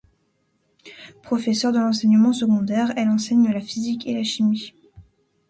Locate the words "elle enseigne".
2.97-3.51